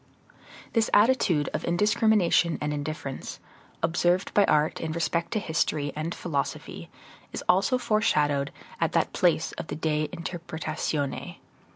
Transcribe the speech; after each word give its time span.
III 0.01 0.37
This 0.73 0.89
attitude 0.95 1.49
of 1.53 1.63
indiscrimination 1.63 2.57
and 2.59 2.73
indifference, 2.73 3.39
observed 3.83 4.33
by 4.33 4.45
art 4.45 4.81
in 4.81 4.93
respect 4.93 5.29
to 5.33 5.39
history 5.39 5.93
and 5.95 6.15
philosophy, 6.15 6.89
is 7.31 7.43
also 7.47 7.77
foreshadowed 7.77 8.51
at 8.79 8.93
that 8.93 9.13
place 9.13 9.51
of 9.59 9.67
the 9.67 9.75
De 9.75 10.07
interpretatione 10.07 11.35
(c. 11.35 11.39